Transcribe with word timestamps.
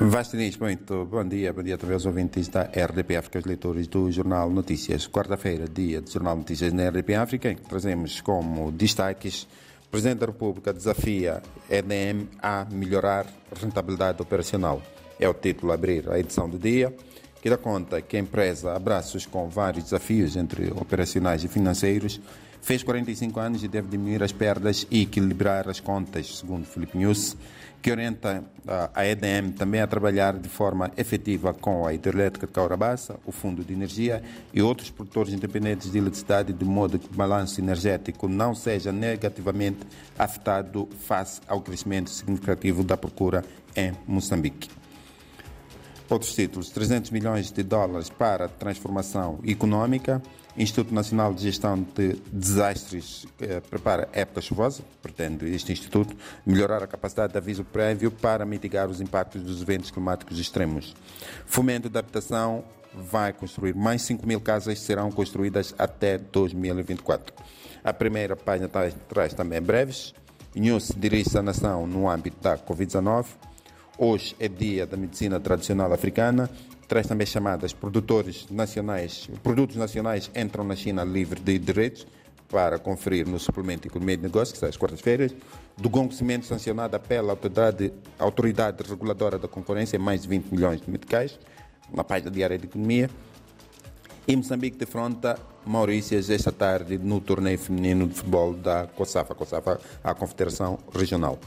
Vastinis, 0.00 0.56
muito 0.56 1.04
bom 1.06 1.24
dia, 1.26 1.52
bom 1.52 1.60
dia 1.60 1.76
também 1.76 1.94
aos 1.94 2.06
ouvintes 2.06 2.46
da 2.46 2.62
RDP 2.62 3.16
África, 3.16 3.40
os 3.40 3.44
leitores 3.44 3.88
do 3.88 4.12
Jornal 4.12 4.48
Notícias. 4.48 5.08
Quarta-feira, 5.08 5.66
dia 5.66 6.00
do 6.00 6.08
Jornal 6.08 6.36
Notícias 6.36 6.72
na 6.72 6.88
RDP 6.88 7.16
África, 7.16 7.50
em 7.50 7.56
que 7.56 7.62
trazemos 7.62 8.20
como 8.20 8.70
destaques 8.70 9.48
o 9.88 9.90
Presidente 9.90 10.20
da 10.20 10.26
República 10.26 10.72
desafia 10.72 11.42
EDM 11.68 12.28
a 12.40 12.64
melhorar 12.70 13.26
a 13.50 13.58
rentabilidade 13.58 14.22
operacional. 14.22 14.80
É 15.18 15.28
o 15.28 15.34
título 15.34 15.72
a 15.72 15.74
abrir 15.74 16.08
a 16.08 16.16
edição 16.16 16.48
do 16.48 16.60
dia, 16.60 16.94
que 17.42 17.50
dá 17.50 17.56
conta 17.56 18.00
que 18.00 18.16
a 18.16 18.20
empresa 18.20 18.74
Abraços, 18.74 19.26
com 19.26 19.48
vários 19.48 19.82
desafios 19.82 20.36
entre 20.36 20.70
operacionais 20.72 21.42
e 21.42 21.48
financeiros, 21.48 22.20
fez 22.60 22.82
45 22.82 23.40
anos 23.40 23.64
e 23.64 23.68
deve 23.68 23.88
diminuir 23.88 24.22
as 24.22 24.32
perdas 24.32 24.86
e 24.90 25.02
equilibrar 25.02 25.68
as 25.68 25.80
contas, 25.80 26.38
segundo 26.38 26.66
Felipe 26.66 26.98
News, 26.98 27.36
que 27.80 27.90
orienta 27.90 28.44
a 28.92 29.06
EDM 29.06 29.52
também 29.56 29.80
a 29.80 29.86
trabalhar 29.86 30.36
de 30.36 30.48
forma 30.48 30.90
efetiva 30.96 31.54
com 31.54 31.86
a 31.86 31.94
hidrelétrica 31.94 32.46
de 32.46 32.52
Caurabassa, 32.52 33.18
o 33.24 33.30
Fundo 33.30 33.64
de 33.64 33.72
Energia 33.72 34.22
e 34.52 34.60
outros 34.60 34.90
produtores 34.90 35.32
independentes 35.32 35.92
de 35.92 35.98
eletricidade, 35.98 36.52
de 36.52 36.64
modo 36.64 36.98
que 36.98 37.06
o 37.06 37.14
balanço 37.14 37.60
energético 37.60 38.28
não 38.28 38.54
seja 38.54 38.90
negativamente 38.90 39.78
afetado 40.18 40.88
face 41.06 41.40
ao 41.46 41.60
crescimento 41.60 42.10
significativo 42.10 42.82
da 42.82 42.96
procura 42.96 43.44
em 43.76 43.92
Moçambique. 44.06 44.68
Outros 46.10 46.34
títulos: 46.34 46.70
300 46.70 47.10
milhões 47.10 47.52
de 47.52 47.62
dólares 47.62 48.08
para 48.08 48.48
transformação 48.48 49.38
econômica. 49.44 50.22
Instituto 50.58 50.92
Nacional 50.92 51.32
de 51.32 51.42
Gestão 51.42 51.86
de 51.94 52.14
Desastres 52.32 53.26
eh, 53.40 53.60
prepara 53.60 54.08
época 54.12 54.40
chuvosa. 54.40 54.82
Pretende 55.00 55.46
este 55.54 55.70
instituto 55.70 56.16
melhorar 56.44 56.82
a 56.82 56.86
capacidade 56.88 57.32
de 57.32 57.38
aviso 57.38 57.62
prévio 57.62 58.10
para 58.10 58.44
mitigar 58.44 58.88
os 58.88 59.00
impactos 59.00 59.40
dos 59.40 59.62
eventos 59.62 59.92
climáticos 59.92 60.36
extremos. 60.36 60.96
Fomento 61.46 61.88
de 61.88 61.96
Habitação 61.96 62.64
vai 62.92 63.32
construir 63.32 63.72
mais 63.72 64.02
5 64.02 64.26
mil 64.26 64.40
casas 64.40 64.80
serão 64.80 65.12
construídas 65.12 65.72
até 65.78 66.18
2024. 66.18 67.32
A 67.84 67.92
primeira 67.92 68.34
página 68.34 68.68
traz, 68.68 68.96
traz 69.08 69.32
também 69.32 69.62
breves. 69.62 70.12
News 70.56 70.90
dirige 70.96 71.38
a 71.38 71.42
nação 71.42 71.86
no 71.86 72.10
âmbito 72.10 72.38
da 72.42 72.58
Covid-19. 72.58 73.26
Hoje 73.96 74.34
é 74.40 74.48
dia 74.48 74.86
da 74.86 74.96
medicina 74.96 75.38
tradicional 75.38 75.92
africana. 75.92 76.50
Traz 76.88 77.06
também 77.06 77.26
chamadas 77.26 77.74
produtores 77.74 78.46
nacionais, 78.50 79.28
produtos 79.42 79.76
nacionais 79.76 80.30
entram 80.34 80.64
na 80.64 80.74
China 80.74 81.04
livre 81.04 81.38
de 81.38 81.58
direitos 81.58 82.06
para 82.48 82.78
conferir 82.78 83.28
no 83.28 83.38
suplemento 83.38 83.82
de 83.82 83.88
economia 83.88 84.16
de 84.16 84.22
negócios, 84.22 84.52
que 84.52 84.58
sai 84.58 84.70
às 84.70 84.76
quartas-feiras. 84.78 85.34
Do 85.76 85.90
Gongo 85.90 86.14
Cimento 86.14 86.46
sancionada 86.46 86.98
pela 86.98 87.32
autoridade, 87.32 87.92
autoridade 88.18 88.82
reguladora 88.88 89.38
da 89.38 89.46
concorrência, 89.46 89.98
mais 89.98 90.22
de 90.22 90.28
20 90.28 90.46
milhões 90.46 90.80
de 90.80 90.90
meticais, 90.90 91.38
na 91.92 92.02
página 92.02 92.30
diária 92.30 92.58
de 92.58 92.64
economia. 92.64 93.10
E 94.26 94.34
Moçambique 94.34 94.78
defronta 94.78 95.38
Maurícias 95.66 96.30
esta 96.30 96.50
tarde 96.50 96.96
no 96.96 97.20
torneio 97.20 97.58
feminino 97.58 98.08
de 98.08 98.14
futebol 98.14 98.54
da 98.54 98.86
COSAFA, 98.86 99.34
COSAFA, 99.34 99.78
a 100.02 100.14
Confederação 100.14 100.78
Regional. 100.94 101.38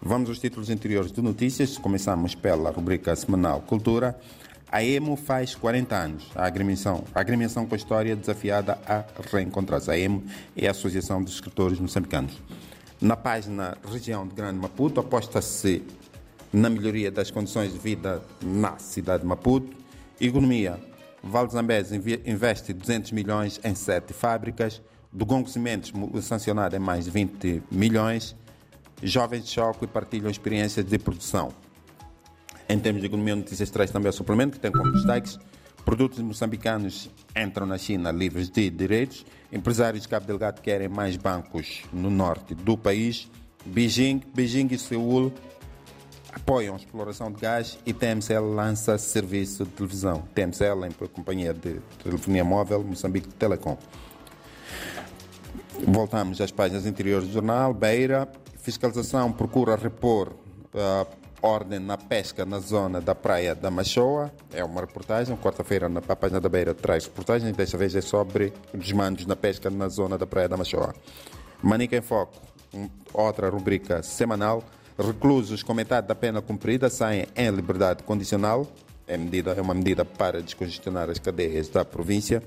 Vamos 0.00 0.30
aos 0.30 0.38
títulos 0.38 0.70
anteriores 0.70 1.12
de 1.12 1.20
notícias. 1.20 1.76
Começamos 1.76 2.34
pela 2.34 2.70
rubrica 2.70 3.14
semanal 3.14 3.60
Cultura. 3.60 4.18
A 4.70 4.82
EMO 4.82 5.16
faz 5.16 5.54
40 5.54 5.94
anos. 5.94 6.30
A 6.34 6.46
agremiação, 6.46 7.04
a 7.14 7.20
agremiação 7.20 7.66
com 7.66 7.74
a 7.74 7.78
história 7.78 8.16
desafiada 8.16 8.78
a 8.86 9.04
reencontrar-se. 9.30 9.90
A 9.90 9.98
EMO 9.98 10.24
é 10.56 10.66
a 10.66 10.72
Associação 10.72 11.22
dos 11.22 11.34
Escritores 11.34 11.78
Moçambicanos. 11.78 12.40
Na 13.00 13.16
página 13.16 13.76
Região 13.90 14.26
de 14.26 14.34
Grande 14.34 14.58
Maputo, 14.58 15.00
aposta-se 15.00 15.82
na 16.52 16.68
melhoria 16.68 17.10
das 17.10 17.30
condições 17.30 17.72
de 17.72 17.78
vida 17.78 18.22
na 18.42 18.78
cidade 18.78 19.22
de 19.22 19.28
Maputo. 19.28 19.76
Economia. 20.20 20.80
Vale 21.22 21.50
Zambés 21.50 21.92
investe 21.92 22.72
200 22.72 23.12
milhões 23.12 23.60
em 23.62 23.74
sete 23.74 24.12
fábricas. 24.12 24.82
Do 25.12 25.24
Gongo 25.24 25.48
Cimentos, 25.48 25.92
sancionado 26.22 26.76
em 26.76 26.78
mais 26.78 27.04
de 27.06 27.10
20 27.10 27.62
milhões 27.70 28.36
jovens 29.02 29.44
de 29.44 29.50
choque 29.50 29.84
e 29.84 29.88
partilham 29.88 30.30
experiências 30.30 30.84
de 30.84 30.98
produção. 30.98 31.52
Em 32.68 32.78
termos 32.78 33.00
de 33.00 33.06
economia, 33.06 33.36
notícias 33.36 33.70
traz 33.70 33.90
também 33.90 34.10
o 34.10 34.12
suplemento, 34.12 34.52
que 34.52 34.60
tem 34.60 34.72
como 34.72 34.90
destaques 34.92 35.38
produtos 35.84 36.18
moçambicanos 36.18 37.08
entram 37.36 37.64
na 37.64 37.78
China 37.78 38.10
livres 38.10 38.50
de 38.50 38.68
direitos, 38.70 39.24
empresários 39.52 40.02
de 40.02 40.08
Cabo 40.08 40.26
Delgado 40.26 40.60
querem 40.60 40.88
mais 40.88 41.16
bancos 41.16 41.82
no 41.92 42.10
norte 42.10 42.54
do 42.54 42.76
país, 42.76 43.30
Beijing, 43.64 44.20
Beijing 44.34 44.68
e 44.72 44.78
Seul 44.78 45.32
apoiam 46.36 46.74
a 46.74 46.76
exploração 46.76 47.32
de 47.32 47.40
gás 47.40 47.78
e 47.86 47.92
TMCL 47.94 48.54
lança 48.54 48.98
serviço 48.98 49.64
de 49.64 49.70
televisão. 49.70 50.22
TMCL, 50.34 50.84
em 50.86 51.08
companhia 51.08 51.54
de 51.54 51.80
telefonia 52.02 52.44
móvel, 52.44 52.84
Moçambique 52.84 53.28
Telecom. 53.34 53.78
Voltamos 55.86 56.40
às 56.40 56.50
páginas 56.50 56.84
anteriores 56.84 57.26
do 57.28 57.32
jornal. 57.32 57.72
Beira, 57.72 58.28
fiscalização 58.58 59.32
procura 59.32 59.76
repor 59.76 60.28
uh, 60.74 61.06
ordem 61.46 61.78
na 61.78 61.96
pesca 61.96 62.44
na 62.44 62.58
zona 62.58 63.00
da 63.00 63.14
praia 63.14 63.54
da 63.54 63.70
Machoa. 63.70 64.32
É 64.52 64.64
uma 64.64 64.80
reportagem. 64.80 65.36
Quarta-feira, 65.36 65.88
na 65.88 66.02
página 66.02 66.40
da 66.40 66.48
Beira, 66.48 66.74
traz 66.74 67.04
reportagem. 67.04 67.52
Desta 67.52 67.78
vez 67.78 67.94
é 67.94 68.00
sobre 68.00 68.52
desmandos 68.74 69.26
na 69.26 69.36
pesca 69.36 69.70
na 69.70 69.88
zona 69.88 70.18
da 70.18 70.26
praia 70.26 70.48
da 70.48 70.56
Machoa. 70.56 70.94
Manica 71.62 71.96
em 71.96 72.02
Foco, 72.02 72.36
outra 73.12 73.48
rubrica 73.48 74.02
semanal. 74.02 74.64
Reclusos 74.98 75.62
com 75.62 75.72
metade 75.72 76.08
da 76.08 76.14
pena 76.14 76.42
cumprida 76.42 76.90
saem 76.90 77.26
em 77.36 77.50
liberdade 77.50 78.02
condicional. 78.02 78.66
É, 79.06 79.16
medida, 79.16 79.52
é 79.52 79.60
uma 79.60 79.74
medida 79.74 80.04
para 80.04 80.42
descongestionar 80.42 81.08
as 81.08 81.20
cadeias 81.20 81.68
da 81.68 81.84
província. 81.84 82.42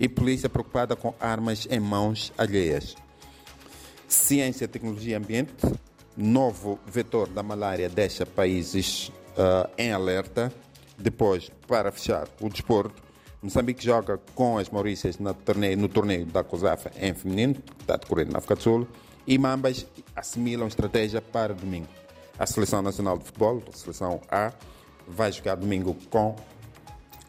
E 0.00 0.08
polícia 0.08 0.48
preocupada 0.48 0.96
com 0.96 1.14
armas 1.20 1.68
em 1.70 1.78
mãos 1.78 2.32
alheias. 2.38 2.96
Ciência, 4.08 4.66
Tecnologia 4.66 5.12
e 5.12 5.14
Ambiente, 5.16 5.52
novo 6.18 6.80
vetor 6.84 7.28
da 7.28 7.44
malária 7.44 7.88
deixa 7.88 8.26
países 8.26 9.12
uh, 9.36 9.70
em 9.78 9.92
alerta. 9.92 10.52
Depois, 10.98 11.48
para 11.68 11.92
fechar, 11.92 12.26
o 12.40 12.48
desporto. 12.48 13.00
Moçambique 13.40 13.84
joga 13.84 14.18
com 14.34 14.58
as 14.58 14.68
Maurícias 14.68 15.16
torneio, 15.44 15.76
no 15.78 15.88
torneio 15.88 16.26
da 16.26 16.42
COSAFA 16.42 16.90
em 17.00 17.14
feminino, 17.14 17.54
que 17.54 17.82
está 17.82 17.96
decorrendo 17.96 18.32
na 18.32 18.38
África 18.38 18.56
do 18.56 18.62
Sul. 18.62 18.88
E 19.24 19.38
Mambas 19.38 19.86
assimilam 20.16 20.66
estratégia 20.66 21.22
para 21.22 21.54
domingo. 21.54 21.86
A 22.36 22.46
Seleção 22.46 22.82
Nacional 22.82 23.16
de 23.16 23.24
Futebol, 23.24 23.62
a 23.72 23.76
Seleção 23.76 24.20
A, 24.28 24.52
vai 25.06 25.30
jogar 25.30 25.54
domingo 25.54 25.96
com 26.10 26.34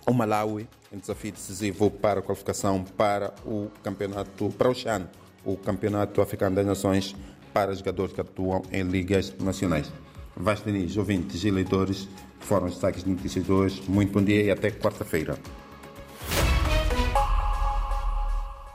o 0.08 0.14
Malawi, 0.14 0.68
em 0.92 0.98
desafio 0.98 1.32
decisivo 1.32 1.92
para 1.92 2.22
a 2.22 2.24
qualificação 2.24 2.84
para 2.84 3.36
o 3.46 3.70
campeonato, 3.84 4.50
para 4.58 4.70
o 4.70 4.74
CHAN, 4.74 5.08
o 5.46 5.56
Campeonato 5.56 6.22
Africano 6.22 6.56
das 6.56 6.66
Nações 6.66 7.16
para 7.54 7.74
jogadores 7.74 8.14
que 8.14 8.22
atuam 8.22 8.64
em 8.72 8.84
ligas 8.84 9.34
nacionais. 9.40 9.92
Vasco 10.36 10.72
Diniz, 10.72 10.96
ouvintes 10.96 11.44
e 11.44 11.52
leitores, 11.52 12.08
foram 12.40 12.68
os 12.68 12.74
destaques 12.74 13.04
de 13.04 13.10
notícias 13.10 13.46
de 13.46 13.52
hoje. 13.52 13.84
Muito 13.88 14.14
bom 14.14 14.24
dia 14.24 14.44
e 14.44 14.52
até 14.52 14.72
quarta-feira. 14.72 15.38